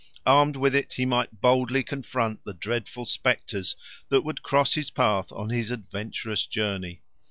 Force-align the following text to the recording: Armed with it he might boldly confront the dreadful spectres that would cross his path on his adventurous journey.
Armed 0.25 0.55
with 0.55 0.73
it 0.73 0.93
he 0.93 1.05
might 1.05 1.41
boldly 1.41 1.83
confront 1.83 2.43
the 2.43 2.55
dreadful 2.55 3.05
spectres 3.05 3.75
that 4.09 4.21
would 4.21 4.41
cross 4.41 4.73
his 4.73 4.89
path 4.89 5.31
on 5.31 5.49
his 5.51 5.69
adventurous 5.69 6.47
journey. 6.47 7.03